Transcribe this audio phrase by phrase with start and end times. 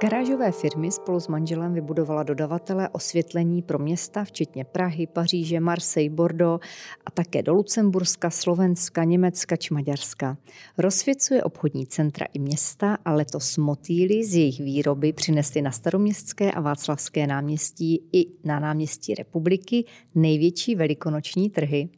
[0.00, 6.66] garážové firmy spolu s manželem vybudovala dodavatele osvětlení pro města, včetně Prahy, Paříže, Marseille, Bordeaux
[7.06, 10.36] a také do Lucemburska, Slovenska, Německa či Maďarska.
[10.78, 16.60] Rozsvěcuje obchodní centra i města a letos motýly z jejich výroby přinesly na staroměstské a
[16.60, 21.88] Václavské náměstí i na náměstí republiky největší velikonoční trhy.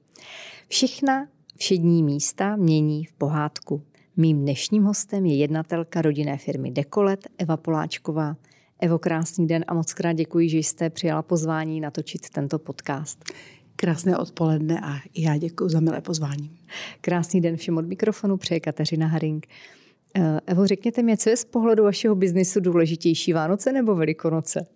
[0.69, 3.82] Všechna všední místa mění v pohádku.
[4.16, 8.37] Mým dnešním hostem je jednatelka rodinné firmy Dekolet Eva Poláčková.
[8.80, 13.25] Evo, krásný den a moc krát děkuji, že jste přijala pozvání natočit tento podcast.
[13.77, 16.51] Krásné odpoledne a já děkuji za milé pozvání.
[17.01, 19.47] Krásný den všem od mikrofonu, přeje Kateřina Haring.
[20.16, 24.66] Eh, Evo, řekněte mi, co je z pohledu vašeho biznisu důležitější, Vánoce nebo Velikonoce?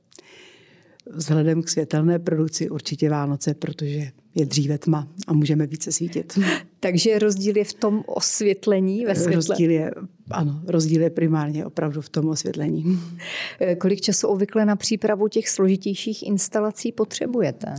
[1.11, 6.39] Vzhledem k světelné produkci určitě Vánoce, protože je dříve tma a můžeme více svítit.
[6.87, 9.35] Takže rozdíl je v tom osvětlení ve světle?
[9.35, 9.91] Rozdíl je,
[10.31, 13.01] ano, rozdíl je primárně opravdu v tom osvětlení.
[13.78, 17.75] Kolik času obvykle na přípravu těch složitějších instalací potřebujete?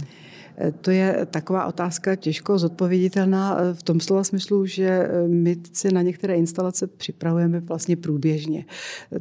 [0.81, 6.35] To je taková otázka těžko zodpověditelná v tom slova smyslu, že my si na některé
[6.35, 8.65] instalace připravujeme vlastně průběžně.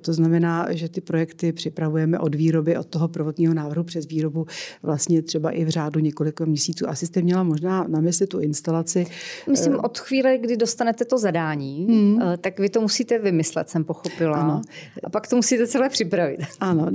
[0.00, 4.46] To znamená, že ty projekty připravujeme od výroby, od toho prvotního návrhu přes výrobu
[4.82, 6.88] vlastně třeba i v řádu několika měsíců.
[6.88, 9.06] Asi jste měla možná na mysli tu instalaci.
[9.50, 12.20] Myslím, eh, od chvíle, kdy dostanete to zadání, hmm.
[12.38, 14.36] tak vy to musíte vymyslet, jsem pochopila.
[14.36, 14.62] Ano.
[15.04, 16.40] A pak to musíte celé připravit.
[16.60, 16.90] Ano,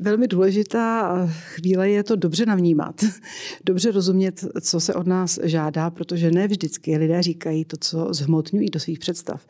[0.00, 3.04] velmi důležitá chvíle je to dobře navnímat
[3.64, 8.70] dobře rozumět, co se od nás žádá, protože ne vždycky lidé říkají to, co zhmotňují
[8.70, 9.46] do svých představ,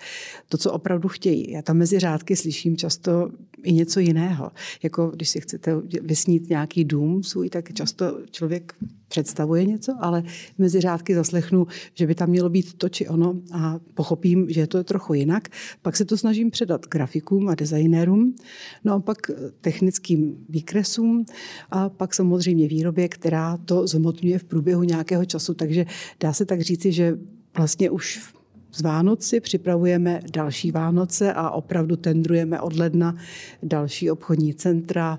[0.48, 1.50] to, co opravdu chtějí.
[1.50, 3.30] Já tam mezi řádky slyším často
[3.62, 4.50] i něco jiného.
[4.82, 8.74] Jako když si chcete vysnít nějaký dům svůj, tak často člověk
[9.12, 10.22] představuje něco, ale
[10.58, 14.78] mezi řádky zaslechnu, že by tam mělo být to či ono a pochopím, že to
[14.78, 15.48] je trochu jinak.
[15.82, 18.34] Pak se to snažím předat grafikům a designérům,
[18.84, 19.18] no a pak
[19.60, 21.24] technickým výkresům
[21.70, 25.54] a pak samozřejmě výrobě, která to zhmotňuje v průběhu nějakého času.
[25.54, 25.86] Takže
[26.20, 27.18] dá se tak říci, že
[27.56, 28.32] vlastně už
[28.72, 33.16] z Vánoci připravujeme další Vánoce a opravdu tendrujeme od ledna
[33.62, 35.18] další obchodní centra,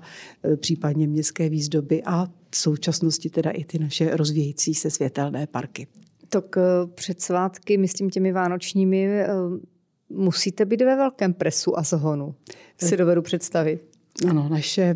[0.56, 5.86] případně městské výzdoby a v současnosti teda i ty naše rozvíjející se světelné parky.
[6.28, 6.62] Tak eh,
[6.94, 9.28] před svátky, myslím těmi vánočními, eh,
[10.10, 12.34] musíte být ve velkém presu a zhonu.
[12.76, 13.80] Si dovedu představit.
[14.28, 14.94] Ano, naše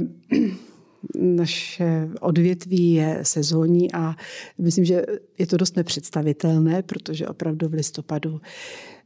[1.18, 4.14] naše odvětví je sezónní a
[4.58, 5.02] myslím, že
[5.38, 8.40] je to dost nepředstavitelné, protože opravdu v listopadu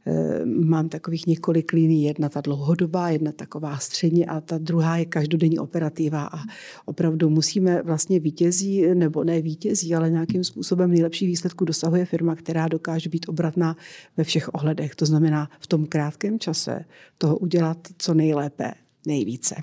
[0.05, 2.03] Eh, mám takových několik liní.
[2.03, 6.39] Jedna ta dlouhodobá, jedna taková střední a ta druhá je každodenní operativa a
[6.85, 12.67] opravdu musíme vlastně vítězí, nebo ne vítězí, ale nějakým způsobem nejlepší výsledku dosahuje firma, která
[12.67, 13.77] dokáže být obratná
[14.17, 14.95] ve všech ohledech.
[14.95, 16.85] To znamená v tom krátkém čase
[17.17, 18.73] toho udělat co nejlépe,
[19.07, 19.55] nejvíce.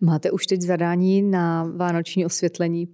[0.00, 2.88] Máte už teď zadání na vánoční osvětlení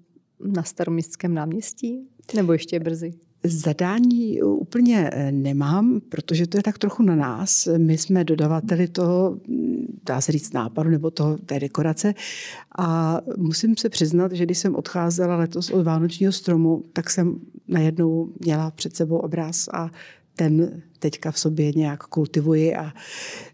[0.45, 2.09] na staroměstském náměstí?
[2.35, 3.15] Nebo ještě je brzy?
[3.45, 7.69] Zadání úplně eh, nemám, protože to je tak trochu na nás.
[7.79, 9.39] My jsme dodavateli toho,
[10.07, 12.15] dá se říct, nápadu nebo toho, té dekorace.
[12.79, 18.33] A musím se přiznat, že když jsem odcházela letos od Vánočního stromu, tak jsem najednou
[18.41, 19.91] měla před sebou obraz a
[20.37, 22.93] ten teďka v sobě nějak kultivuji a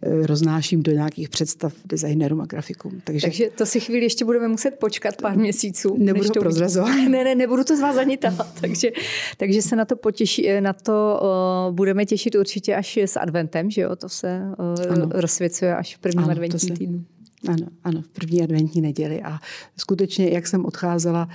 [0.03, 3.01] e, roznáším do nějakých představ designérům a grafikům.
[3.05, 5.97] Takže, Takže to si chvíli ještě budeme muset počkat pár měsíců.
[5.99, 6.95] Nebudu to prozrazovat.
[7.09, 8.55] Ne, ne, nebudu to z vás zanitát.
[8.61, 8.89] takže,
[9.37, 11.21] takže se na to, potěší, e, na to
[11.69, 13.97] uh, budeme těšit určitě až s adventem, že jo?
[13.97, 16.75] To se uh, rozsvěcuje až v prvním ano, adventním se...
[16.75, 17.05] týdnu.
[17.49, 19.23] Ano, ano, v první adventní neděli.
[19.23, 19.39] A
[19.77, 21.29] skutečně, jak jsem odcházela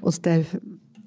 [0.00, 0.44] od té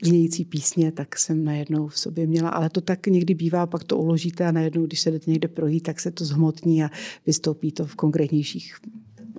[0.03, 2.49] znějící písně, tak jsem najednou v sobě měla.
[2.49, 5.83] Ale to tak někdy bývá, pak to uložíte a najednou, když se jdete někde projít,
[5.83, 6.89] tak se to zhmotní a
[7.25, 8.75] vystoupí to v konkrétnějších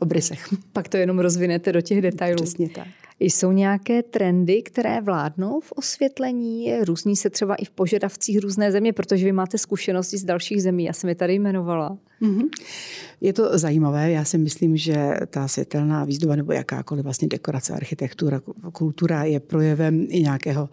[0.01, 0.55] obrysech.
[0.73, 2.43] Pak to jenom rozvinete do těch detailů.
[2.43, 2.89] Přesně tak.
[3.21, 6.73] Jsou nějaké trendy, které vládnou v osvětlení?
[6.85, 10.85] Různí se třeba i v požadavcích různé země, protože vy máte zkušenosti z dalších zemí.
[10.85, 11.99] Já jsem je tady jmenovala.
[12.23, 12.49] Mm-hmm.
[13.21, 14.11] Je to zajímavé.
[14.11, 18.41] Já si myslím, že ta světelná výzdoba nebo jakákoliv vlastně dekorace, architektura,
[18.73, 20.69] kultura je projevem i nějakého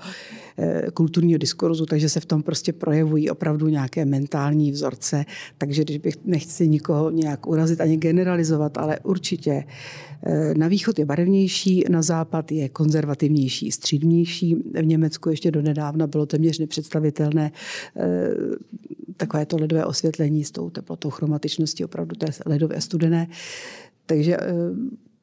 [0.58, 5.26] eh, kulturního diskurzu, takže se v tom prostě projevují opravdu nějaké mentální vzorce.
[5.58, 9.64] Takže když bych nechci nikoho nějak urazit ani generalizovat, ale určitě
[10.24, 14.56] eh, na východ je barevnější, na západ je konzervativnější, střídnější.
[14.56, 17.52] V Německu ještě do nedávna bylo téměř nepředstavitelné
[17.98, 18.30] eh,
[19.18, 23.28] takové to ledové osvětlení s tou teplotou chromatičností, opravdu je ledové studené.
[24.06, 24.48] Takže eh,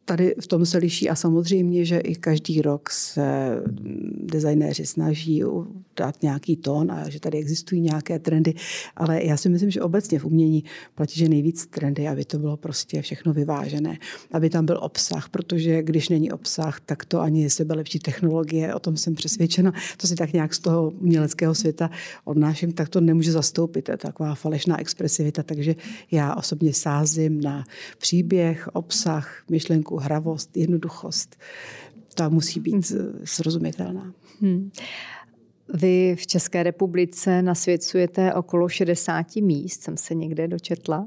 [0.05, 3.57] tady v tom se liší a samozřejmě, že i každý rok se
[4.17, 5.43] designéři snaží
[5.97, 8.55] dát nějaký tón a že tady existují nějaké trendy,
[8.97, 10.65] ale já si myslím, že obecně v umění
[10.95, 13.99] platí, že nejvíc trendy, aby to bylo prostě všechno vyvážené,
[14.33, 18.79] aby tam byl obsah, protože když není obsah, tak to ani sebe lepší technologie, o
[18.79, 21.91] tom jsem přesvědčena, to si tak nějak z toho uměleckého světa
[22.25, 25.75] odnáším, tak to nemůže zastoupit, to je taková falešná expresivita, takže
[26.11, 27.65] já osobně sázím na
[27.99, 31.37] příběh, obsah, myšlenku, hravost, jednoduchost.
[32.15, 33.21] Ta musí být hmm.
[33.25, 34.13] srozumitelná.
[34.41, 34.71] Hmm.
[35.75, 41.07] Vy v České republice nasvěcujete okolo 60 míst, jsem se někde dočetla,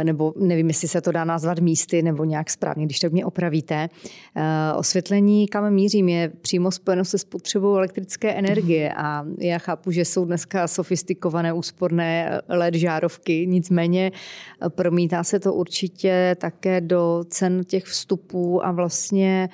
[0.00, 3.24] eh, nebo nevím, jestli se to dá nazvat místy, nebo nějak správně, když tak mě
[3.24, 3.88] opravíte.
[4.36, 10.04] Eh, osvětlení, kam mířím, je přímo spojeno se spotřebou elektrické energie a já chápu, že
[10.04, 17.64] jsou dneska sofistikované úsporné LED žárovky, nicméně eh, promítá se to určitě také do cen
[17.64, 19.48] těch vstupů a vlastně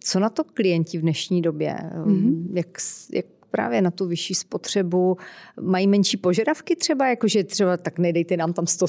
[0.00, 1.76] co na to klienti v dnešní době?
[2.04, 2.46] Mm-hmm.
[2.52, 2.78] Jak,
[3.12, 5.16] jak právě na tu vyšší spotřebu
[5.60, 8.86] mají menší požadavky třeba, jakože třeba tak nedejte nám tam 100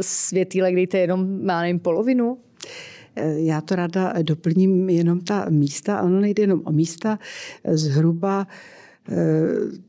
[0.00, 2.38] světýlek, dejte jenom, má nevím, polovinu?
[3.16, 6.02] Eh, já to ráda doplním jenom ta místa.
[6.02, 7.18] Ono nejde jenom o místa.
[7.68, 8.46] Zhruba
[9.08, 9.16] eh,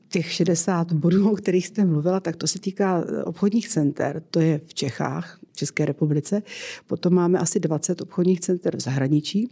[0.10, 4.24] těch 60 bodů, o kterých jste mluvila, tak to se týká obchodních center.
[4.30, 6.42] To je v Čechách, České republice.
[6.88, 9.50] Potom máme asi 20 obchodních center v zahraničí.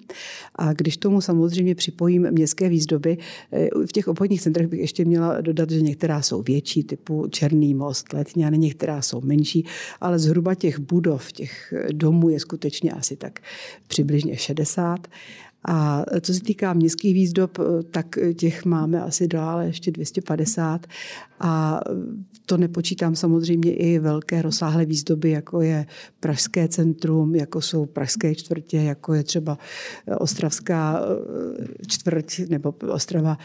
[0.55, 3.17] A když tomu samozřejmě připojím městské výzdoby,
[3.51, 7.73] eh, v těch obchodních centrech bych ještě měla dodat, že některá jsou větší, typu Černý
[7.73, 9.65] most, Letňany, některá jsou menší,
[10.01, 13.39] ale zhruba těch budov, těch domů je skutečně asi tak
[13.87, 15.07] přibližně 60.
[15.65, 17.57] A co se týká městských výzdob,
[17.91, 20.87] tak těch máme asi dále ještě 250.
[21.39, 21.81] A
[22.45, 25.85] to nepočítám samozřejmě i velké rozsáhlé výzdoby, jako je
[26.19, 29.57] Pražské centrum, jako jsou Pražské čtvrtě, jako je třeba
[30.17, 33.37] Ostravská eh, čtvrť nebo Ostrava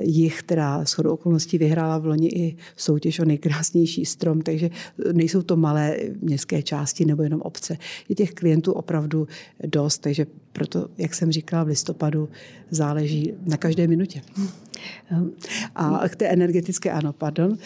[0.00, 4.70] jich, která s chodou okolností vyhrála v loni i soutěž o nejkrásnější strom, takže
[5.12, 7.78] nejsou to malé městské části nebo jenom obce.
[8.08, 9.28] Je těch klientů opravdu
[9.66, 12.28] dost, takže proto, jak jsem říkala v listopadu,
[12.70, 14.22] záleží na každé minutě.
[15.74, 17.58] A k té energetické, ano, pardon,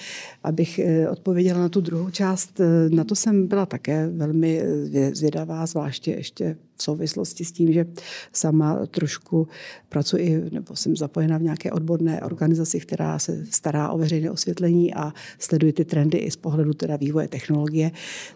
[0.45, 5.15] abych eh, odpověděla na tu druhou část, eh, na to jsem byla také velmi eh,
[5.15, 7.87] zvědavá, zvláště ještě v souvislosti s tím, že
[8.33, 9.49] sama trošku
[9.89, 15.13] pracuji, nebo jsem zapojena v nějaké odborné organizaci, která se stará o veřejné osvětlení a
[15.39, 17.91] sleduje ty trendy i z pohledu teda vývoje technologie,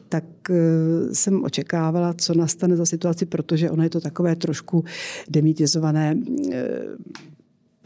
[0.09, 0.25] tak
[1.13, 4.85] jsem očekávala, co nastane za situaci, protože ono je to takové trošku
[5.29, 6.17] demitizované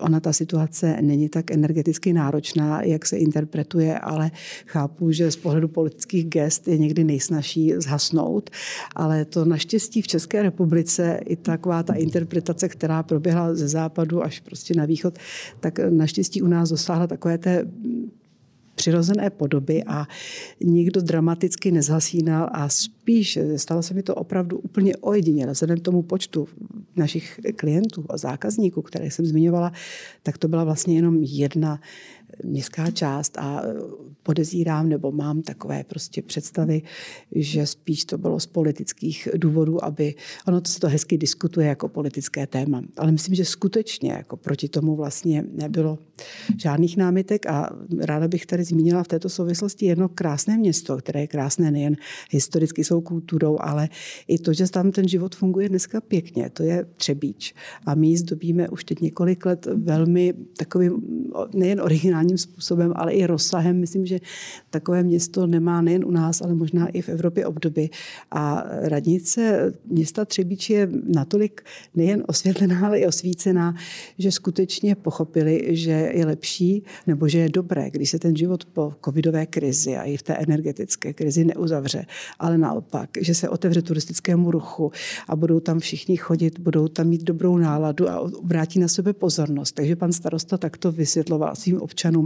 [0.00, 4.30] ona ta situace není tak energeticky náročná, jak se interpretuje, ale
[4.66, 8.50] chápu, že z pohledu politických gest je někdy nejsnažší zhasnout.
[8.96, 14.40] Ale to naštěstí v České republice i taková ta interpretace, která proběhla ze západu až
[14.40, 15.18] prostě na východ,
[15.60, 17.66] tak naštěstí u nás dosáhla takové té
[18.80, 20.06] přirozené podoby a
[20.64, 25.52] nikdo dramaticky nezhasínal a spíš stalo se mi to opravdu úplně ojediněle.
[25.52, 26.48] Vzhledem k tomu počtu
[26.96, 29.72] našich klientů a zákazníků, které jsem zmiňovala,
[30.22, 31.80] tak to byla vlastně jenom jedna
[32.44, 33.62] městská část a
[34.22, 36.82] podezírám nebo mám takové prostě představy,
[37.34, 40.14] že spíš to bylo z politických důvodů, aby
[40.46, 42.82] ono to se to hezky diskutuje jako politické téma.
[42.96, 45.98] Ale myslím, že skutečně jako proti tomu vlastně nebylo
[46.58, 51.26] žádných námitek a ráda bych tady zmínila v této souvislosti jedno krásné město, které je
[51.26, 51.96] krásné nejen
[52.30, 53.88] historicky svou kulturou, ale
[54.28, 56.50] i to, že tam ten život funguje dneska pěkně.
[56.50, 57.54] To je Třebíč.
[57.86, 61.02] A my ji zdobíme už teď několik let velmi takovým
[61.54, 63.80] nejen originálním způsobem, ale i rozsahem.
[63.80, 64.18] Myslím, že
[64.70, 67.90] takové město nemá nejen u nás, ale možná i v Evropě obdoby.
[68.30, 71.62] A radnice města Třebíč je natolik
[71.94, 73.74] nejen osvětlená, ale i osvícená,
[74.18, 78.92] že skutečně pochopili, že je lepší nebo že je dobré, když se ten život po
[79.04, 82.06] covidové krizi a i v té energetické krizi neuzavře,
[82.38, 84.92] ale naopak, že se otevře turistickému ruchu
[85.28, 89.72] a budou tam všichni chodit, budou tam mít dobrou náladu a obrátí na sebe pozornost.
[89.72, 92.19] Takže pan starosta takto vysvětloval svým občanům,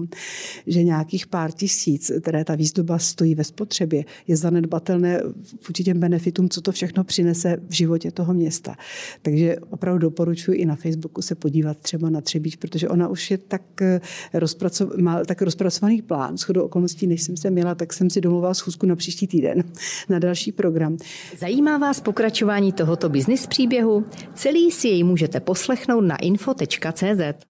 [0.67, 5.21] že nějakých pár tisíc, které ta výzdoba stojí ve spotřebě, je zanedbatelné
[5.69, 8.77] vůči těm benefitům, co to všechno přinese v životě toho města.
[9.23, 13.39] Takže opravdu doporučuji i na Facebooku se podívat třeba na Třebíč, protože ona už je
[13.39, 14.01] tak, eh,
[14.33, 16.37] rozpracov, má tak rozpracovaný plán.
[16.37, 19.65] Shodou okolností, než jsem se měla, tak jsem si domluvila schůzku na příští týden
[20.09, 20.97] na další program.
[21.39, 24.05] Zajímá vás pokračování tohoto biznis příběhu?
[24.35, 27.45] Celý si jej můžete poslechnout na info.cz.